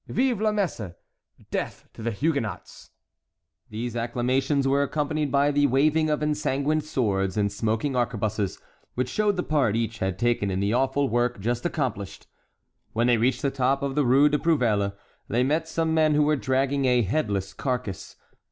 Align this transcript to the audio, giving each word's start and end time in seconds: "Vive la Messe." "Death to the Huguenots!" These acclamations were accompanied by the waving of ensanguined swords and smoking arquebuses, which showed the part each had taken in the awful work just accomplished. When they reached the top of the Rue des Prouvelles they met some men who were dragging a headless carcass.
"Vive 0.07 0.41
la 0.41 0.51
Messe." 0.51 0.93
"Death 1.51 1.87
to 1.93 2.01
the 2.01 2.09
Huguenots!" 2.09 2.89
These 3.69 3.95
acclamations 3.95 4.67
were 4.67 4.81
accompanied 4.81 5.31
by 5.31 5.51
the 5.51 5.67
waving 5.67 6.09
of 6.09 6.21
ensanguined 6.23 6.83
swords 6.85 7.37
and 7.37 7.51
smoking 7.51 7.95
arquebuses, 7.95 8.59
which 8.95 9.07
showed 9.09 9.37
the 9.37 9.43
part 9.43 9.75
each 9.75 9.99
had 9.99 10.17
taken 10.17 10.49
in 10.49 10.59
the 10.59 10.73
awful 10.73 11.07
work 11.07 11.39
just 11.39 11.67
accomplished. 11.67 12.25
When 12.93 13.05
they 13.05 13.17
reached 13.17 13.43
the 13.43 13.51
top 13.51 13.83
of 13.83 13.93
the 13.93 14.03
Rue 14.03 14.27
des 14.27 14.39
Prouvelles 14.39 14.93
they 15.27 15.43
met 15.43 15.67
some 15.67 15.93
men 15.93 16.15
who 16.15 16.23
were 16.23 16.35
dragging 16.35 16.85
a 16.85 17.03
headless 17.03 17.53
carcass. 17.53 18.15